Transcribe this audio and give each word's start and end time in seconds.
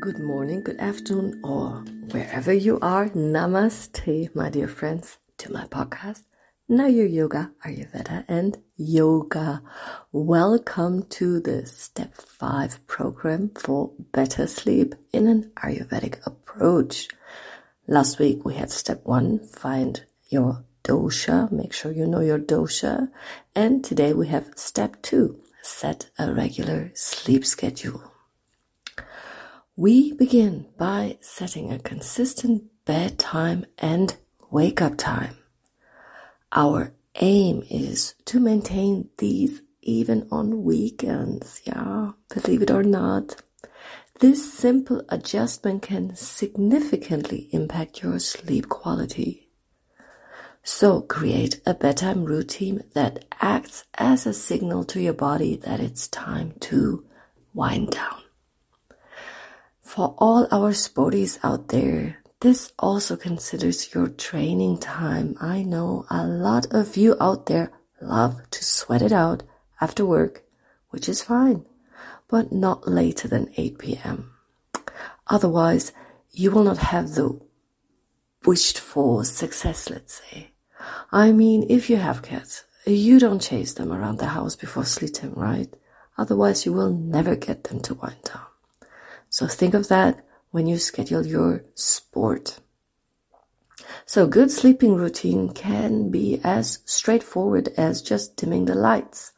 Good 0.00 0.18
morning, 0.18 0.62
good 0.62 0.80
afternoon, 0.80 1.42
or 1.44 1.84
wherever 2.12 2.54
you 2.54 2.78
are. 2.80 3.10
Namaste, 3.10 4.34
my 4.34 4.48
dear 4.48 4.66
friends, 4.66 5.18
to 5.36 5.52
my 5.52 5.66
podcast. 5.66 6.22
Nayur 6.70 7.12
Yoga, 7.12 7.52
Ayurveda, 7.66 8.24
and 8.26 8.56
yoga. 8.78 9.62
Welcome 10.10 11.02
to 11.18 11.38
the 11.40 11.66
step 11.66 12.14
five 12.14 12.86
program 12.86 13.50
for 13.50 13.92
better 14.12 14.46
sleep 14.46 14.94
in 15.12 15.26
an 15.26 15.52
Ayurvedic 15.56 16.26
approach. 16.26 17.08
Last 17.86 18.18
week 18.18 18.42
we 18.42 18.54
had 18.54 18.70
step 18.70 19.02
one, 19.04 19.40
find 19.40 20.06
your 20.30 20.64
dosha, 20.82 21.52
make 21.52 21.74
sure 21.74 21.92
you 21.92 22.06
know 22.06 22.20
your 22.20 22.38
dosha. 22.38 23.10
And 23.54 23.84
today 23.84 24.14
we 24.14 24.28
have 24.28 24.50
step 24.56 25.02
two, 25.02 25.42
set 25.60 26.08
a 26.18 26.32
regular 26.32 26.90
sleep 26.94 27.44
schedule. 27.44 28.10
We 29.80 30.12
begin 30.12 30.66
by 30.76 31.16
setting 31.22 31.72
a 31.72 31.78
consistent 31.78 32.64
bedtime 32.84 33.64
and 33.78 34.14
wake 34.50 34.82
up 34.82 34.98
time. 34.98 35.38
Our 36.52 36.92
aim 37.14 37.62
is 37.70 38.14
to 38.26 38.40
maintain 38.40 39.08
these 39.16 39.62
even 39.80 40.28
on 40.30 40.64
weekends. 40.64 41.62
Yeah, 41.64 42.12
believe 42.28 42.60
it 42.60 42.70
or 42.70 42.82
not. 42.82 43.40
This 44.18 44.52
simple 44.52 45.02
adjustment 45.08 45.80
can 45.80 46.14
significantly 46.14 47.48
impact 47.50 48.02
your 48.02 48.18
sleep 48.18 48.68
quality. 48.68 49.48
So 50.62 51.00
create 51.00 51.62
a 51.64 51.72
bedtime 51.72 52.24
routine 52.24 52.84
that 52.92 53.24
acts 53.40 53.84
as 53.94 54.26
a 54.26 54.34
signal 54.34 54.84
to 54.84 55.00
your 55.00 55.14
body 55.14 55.56
that 55.56 55.80
it's 55.80 56.06
time 56.06 56.52
to 56.68 57.06
wind 57.54 57.92
down. 57.92 58.20
For 59.90 60.14
all 60.18 60.46
our 60.52 60.70
sporties 60.70 61.40
out 61.42 61.66
there, 61.66 62.18
this 62.38 62.72
also 62.78 63.16
considers 63.16 63.92
your 63.92 64.06
training 64.06 64.78
time. 64.78 65.36
I 65.40 65.64
know 65.64 66.06
a 66.08 66.24
lot 66.24 66.68
of 66.70 66.96
you 66.96 67.16
out 67.20 67.46
there 67.46 67.72
love 68.00 68.38
to 68.50 68.64
sweat 68.64 69.02
it 69.02 69.10
out 69.10 69.42
after 69.80 70.06
work, 70.06 70.44
which 70.90 71.08
is 71.08 71.24
fine, 71.24 71.64
but 72.28 72.52
not 72.52 72.86
later 72.86 73.26
than 73.26 73.52
8 73.56 73.78
p.m. 73.80 74.30
Otherwise, 75.26 75.90
you 76.30 76.52
will 76.52 76.62
not 76.62 76.94
have 76.94 77.16
the 77.16 77.40
wished 78.46 78.78
for 78.78 79.24
success, 79.24 79.90
let's 79.90 80.22
say. 80.22 80.52
I 81.10 81.32
mean, 81.32 81.66
if 81.68 81.90
you 81.90 81.96
have 81.96 82.22
cats, 82.22 82.62
you 82.86 83.18
don't 83.18 83.42
chase 83.42 83.74
them 83.74 83.92
around 83.92 84.18
the 84.18 84.38
house 84.38 84.54
before 84.54 84.84
sleeping, 84.84 85.34
right? 85.34 85.74
Otherwise, 86.16 86.64
you 86.64 86.72
will 86.72 86.92
never 86.92 87.34
get 87.34 87.64
them 87.64 87.80
to 87.80 87.94
wind 87.94 88.22
down. 88.22 88.49
So 89.30 89.46
think 89.46 89.74
of 89.74 89.88
that 89.88 90.24
when 90.50 90.66
you 90.66 90.76
schedule 90.76 91.24
your 91.24 91.64
sport. 91.74 92.58
So 94.04 94.26
good 94.26 94.50
sleeping 94.50 94.96
routine 94.96 95.50
can 95.50 96.10
be 96.10 96.40
as 96.42 96.80
straightforward 96.84 97.68
as 97.76 98.02
just 98.02 98.36
dimming 98.36 98.64
the 98.64 98.74
lights 98.74 99.32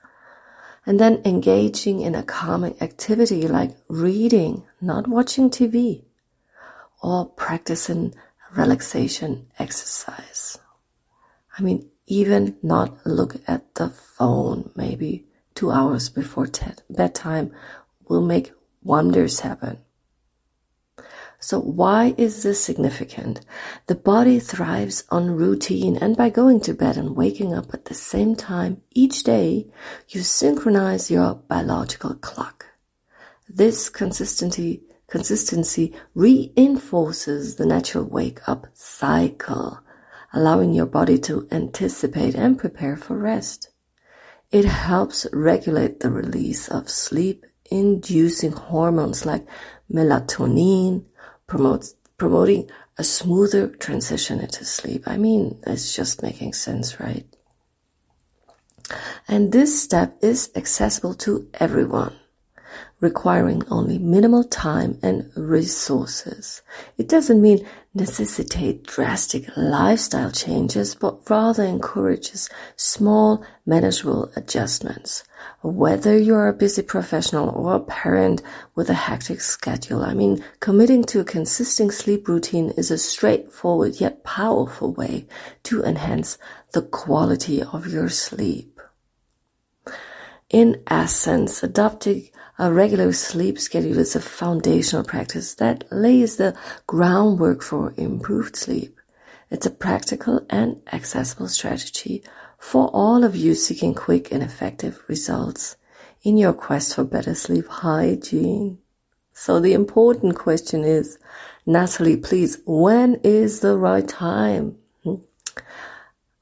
and 0.87 0.99
then 0.99 1.21
engaging 1.25 2.01
in 2.01 2.15
a 2.15 2.23
calming 2.23 2.75
activity 2.81 3.47
like 3.47 3.77
reading, 3.89 4.65
not 4.81 5.07
watching 5.07 5.51
TV 5.51 6.05
or 7.03 7.27
practicing 7.27 8.15
relaxation 8.57 9.47
exercise. 9.59 10.59
I 11.59 11.63
mean, 11.63 11.91
even 12.07 12.57
not 12.63 13.07
look 13.07 13.37
at 13.47 13.75
the 13.75 13.91
phone 13.91 14.71
maybe 14.75 15.27
two 15.55 15.71
hours 15.71 16.09
before 16.09 16.49
bedtime 16.89 17.53
will 18.09 18.23
make 18.23 18.53
wonders 18.83 19.41
happen. 19.41 19.79
So 21.43 21.59
why 21.59 22.15
is 22.17 22.45
this 22.45 22.63
significant? 22.63 23.41
The 23.89 23.97
body 23.97 24.39
thrives 24.39 25.03
on 25.11 25.33
routine 25.33 25.97
and 25.97 26.17
by 26.17 26.31
going 26.31 26.61
to 26.61 26.73
bed 26.73 26.97
and 26.97 27.17
waking 27.17 27.53
up 27.53 27.75
at 27.75 27.87
the 27.87 27.95
same 27.95 28.37
time 28.37 28.81
each 28.93 29.25
day, 29.25 29.67
you 30.09 30.23
synchronize 30.23 31.11
your 31.11 31.35
biological 31.35 32.15
clock. 32.15 32.67
This 33.49 33.89
consistency, 33.89 34.85
consistency 35.09 35.93
reinforces 36.15 37.57
the 37.57 37.67
natural 37.67 38.05
wake 38.05 38.49
up 38.49 38.69
cycle, 38.73 39.81
allowing 40.33 40.73
your 40.73 40.87
body 40.87 41.19
to 41.19 41.49
anticipate 41.51 42.37
and 42.37 42.57
prepare 42.57 42.97
for 42.97 43.19
rest. 43.19 43.71
It 44.53 44.65
helps 44.65 45.27
regulate 45.33 46.01
the 46.01 46.11
release 46.11 46.69
of 46.69 46.89
sleep 46.89 47.47
inducing 47.73 48.53
hormones 48.53 49.25
like 49.25 49.47
melatonin, 49.91 51.05
promotes, 51.47 51.95
promoting 52.19 52.71
a 52.99 53.05
smoother 53.05 53.69
transition 53.69 54.41
into 54.41 54.65
sleep. 54.65 55.05
I 55.07 55.17
mean, 55.17 55.59
it's 55.67 55.97
just 55.97 56.23
making 56.23 56.53
sense, 56.53 57.01
right? 57.01 57.27
And 59.27 59.53
this 59.53 59.83
step 59.83 60.19
is 60.21 60.51
accessible 60.55 61.15
to 61.15 61.49
everyone 61.55 62.15
requiring 63.01 63.63
only 63.69 63.99
minimal 63.99 64.45
time 64.45 64.99
and 65.03 65.31
resources. 65.37 66.63
It 66.97 67.09
doesn't 67.09 67.43
mean 67.43 67.67
necessitate 67.95 68.85
drastic 68.85 69.45
lifestyle 69.57 70.31
changes, 70.31 70.95
but 70.95 71.29
rather 71.29 71.63
encourages 71.63 72.49
small, 72.77 73.45
manageable 73.67 74.33
adjustments. 74.35 75.25
Whether 75.63 76.17
you're 76.17 76.49
a 76.49 76.53
busy 76.53 76.83
professional 76.83 77.51
or 77.51 77.75
a 77.75 77.81
parent 77.81 78.43
with 78.75 78.89
a 78.89 78.95
hectic 78.95 79.41
schedule, 79.41 80.03
I 80.03 80.15
mean, 80.15 80.43
committing 80.61 81.05
to 81.05 81.21
a 81.21 81.25
consistent 81.25 81.93
sleep 81.93 82.29
routine 82.29 82.71
is 82.77 82.91
a 82.91 82.99
straightforward 82.99 84.01
yet 84.01 84.25
powerful 84.25 84.93
way 84.93 85.27
to 85.65 85.83
enhance 85.83 86.39
the 86.73 86.83
quality 86.83 87.63
of 87.63 87.87
your 87.87 88.09
sleep. 88.09 88.72
In 90.53 90.83
essence, 90.87 91.63
adopting 91.63 92.29
a 92.59 92.71
regular 92.71 93.15
sleep 93.15 93.59
schedule 93.59 93.97
is 93.99 94.15
a 94.15 94.21
foundational 94.21 95.03
practice 95.03 95.55
that 95.55 95.85
lays 95.91 96.37
the 96.37 96.55
groundwork 96.87 97.63
for 97.63 97.95
improved 97.97 98.55
sleep. 98.55 99.01
It's 99.51 99.65
a 99.65 99.71
practical 99.71 100.45
and 100.51 100.83
accessible 100.93 101.49
strategy 101.49 102.23
for 102.59 102.89
all 102.93 103.25
of 103.25 103.35
you 103.35 103.55
seeking 103.55 103.95
quick 103.95 104.31
and 104.31 104.43
effective 104.43 105.03
results 105.09 105.77
in 106.23 106.37
your 106.37 106.53
quest 106.53 106.97
for 106.97 107.05
better 107.05 107.35
sleep 107.35 107.67
hygiene. 107.69 108.77
So 109.33 109.59
the 109.59 109.73
important 109.73 110.37
question 110.37 110.85
is, 110.85 111.19
Natalie, 111.65 112.19
please, 112.19 112.59
when 112.67 113.15
is 113.25 113.61
the 113.61 113.79
right 113.79 114.07
time? 114.07 114.77
Hmm? 115.03 115.15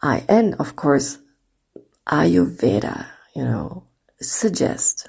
I, 0.02 0.24
and 0.28 0.56
of 0.56 0.74
course, 0.74 1.18
Ayurveda, 2.08 3.06
you 3.36 3.44
know, 3.44 3.84
suggest 4.20 5.08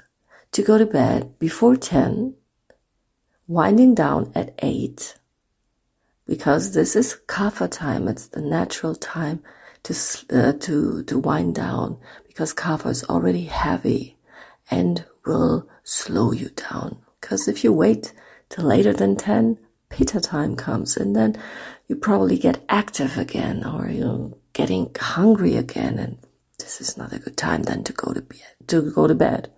to 0.52 0.62
go 0.62 0.78
to 0.78 0.86
bed 0.86 1.38
before 1.38 1.76
10, 1.76 2.34
winding 3.46 3.94
down 3.94 4.32
at 4.34 4.54
8, 4.58 5.16
because 6.26 6.74
this 6.74 6.96
is 6.96 7.18
kapha 7.26 7.70
time. 7.70 8.08
It's 8.08 8.28
the 8.28 8.40
natural 8.40 8.94
time 8.94 9.42
to, 9.84 9.94
uh, 10.30 10.52
to, 10.52 11.02
to 11.04 11.18
wind 11.18 11.54
down 11.54 11.98
because 12.26 12.54
kapha 12.54 12.90
is 12.90 13.04
already 13.04 13.44
heavy 13.44 14.16
and 14.70 15.04
will 15.26 15.68
slow 15.82 16.32
you 16.32 16.50
down. 16.50 16.98
Because 17.20 17.48
if 17.48 17.64
you 17.64 17.72
wait 17.72 18.12
till 18.48 18.64
later 18.64 18.92
than 18.92 19.16
10, 19.16 19.58
pitta 19.88 20.20
time 20.20 20.56
comes 20.56 20.96
and 20.96 21.14
then 21.14 21.36
you 21.88 21.96
probably 21.96 22.38
get 22.38 22.64
active 22.68 23.18
again 23.18 23.64
or 23.64 23.88
you're 23.88 24.32
getting 24.54 24.90
hungry 24.98 25.56
again 25.56 25.98
and 25.98 26.18
this 26.62 26.80
is 26.80 26.96
not 26.96 27.12
a 27.12 27.18
good 27.18 27.36
time 27.36 27.64
then 27.64 27.84
to 27.84 27.92
go 27.92 28.12
to 28.12 28.22
bed, 28.22 28.54
to 28.68 28.90
go 28.92 29.06
to 29.06 29.14
bed. 29.14 29.50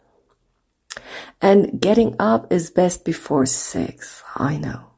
And 1.40 1.80
getting 1.80 2.16
up 2.18 2.52
is 2.52 2.70
best 2.70 3.04
before 3.04 3.46
six. 3.46 4.22
I 4.36 4.56
know. 4.56 4.90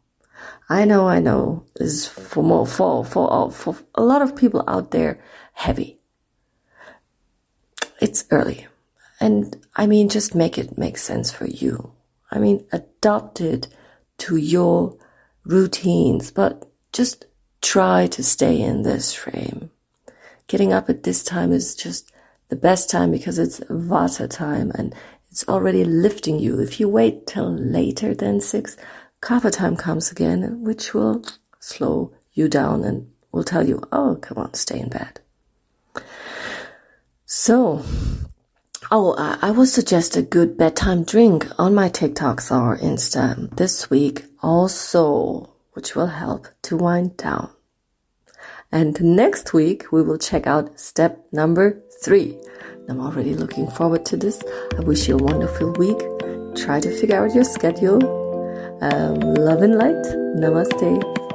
I 0.68 0.84
know, 0.84 1.08
I 1.08 1.20
know. 1.20 1.64
This 1.76 1.92
is 1.92 2.06
for 2.06 2.42
more, 2.42 2.66
for, 2.66 3.04
for, 3.04 3.32
uh, 3.32 3.50
for 3.50 3.76
a 3.94 4.02
lot 4.02 4.22
of 4.22 4.36
people 4.36 4.64
out 4.66 4.90
there 4.90 5.22
heavy. 5.52 5.98
It's 8.00 8.24
early. 8.30 8.66
And 9.20 9.56
I 9.74 9.86
mean, 9.86 10.08
just 10.08 10.34
make 10.34 10.58
it 10.58 10.76
make 10.76 10.98
sense 10.98 11.30
for 11.32 11.46
you. 11.46 11.92
I 12.30 12.38
mean, 12.38 12.66
adopt 12.72 13.40
it 13.40 13.68
to 14.18 14.36
your 14.36 14.96
routines, 15.44 16.30
but 16.30 16.68
just 16.92 17.24
try 17.62 18.06
to 18.08 18.22
stay 18.22 18.60
in 18.60 18.82
this 18.82 19.14
frame. 19.14 19.70
Getting 20.48 20.72
up 20.72 20.88
at 20.88 21.02
this 21.02 21.22
time 21.24 21.52
is 21.52 21.74
just 21.74 22.12
the 22.48 22.56
best 22.56 22.88
time 22.88 23.10
because 23.10 23.38
it's 23.38 23.60
Vata 23.60 24.28
time 24.28 24.70
and 24.74 24.94
it's 25.30 25.46
already 25.48 25.84
lifting 25.84 26.38
you. 26.38 26.60
If 26.60 26.78
you 26.78 26.88
wait 26.88 27.26
till 27.26 27.52
later 27.52 28.14
than 28.14 28.40
six, 28.40 28.76
kapha 29.20 29.50
time 29.50 29.76
comes 29.76 30.10
again, 30.10 30.62
which 30.62 30.94
will 30.94 31.24
slow 31.58 32.12
you 32.32 32.48
down 32.48 32.84
and 32.84 33.10
will 33.32 33.44
tell 33.44 33.66
you, 33.66 33.82
oh, 33.90 34.18
come 34.20 34.38
on, 34.38 34.54
stay 34.54 34.78
in 34.78 34.88
bed. 34.88 35.20
So, 37.24 37.84
Oh, 38.88 39.16
I 39.42 39.50
will 39.50 39.66
suggest 39.66 40.16
a 40.16 40.22
good 40.22 40.56
bedtime 40.56 41.02
drink 41.02 41.48
on 41.58 41.74
my 41.74 41.88
TikToks 41.88 42.52
or 42.52 42.78
Insta 42.78 43.54
this 43.56 43.90
week 43.90 44.26
also, 44.44 45.52
which 45.72 45.96
will 45.96 46.06
help 46.06 46.46
to 46.62 46.76
wind 46.76 47.16
down. 47.16 47.50
And 48.76 49.00
next 49.02 49.54
week, 49.54 49.90
we 49.90 50.02
will 50.02 50.18
check 50.18 50.46
out 50.46 50.78
step 50.78 51.18
number 51.32 51.80
three. 52.02 52.36
I'm 52.90 53.00
already 53.00 53.32
looking 53.32 53.70
forward 53.70 54.04
to 54.04 54.18
this. 54.18 54.42
I 54.76 54.80
wish 54.80 55.08
you 55.08 55.16
a 55.16 55.22
wonderful 55.22 55.72
week. 55.78 55.96
Try 56.54 56.80
to 56.80 56.90
figure 57.00 57.16
out 57.16 57.34
your 57.34 57.44
schedule. 57.44 58.04
Um, 58.82 59.20
love 59.20 59.62
and 59.62 59.76
light. 59.76 60.04
Namaste. 60.36 61.25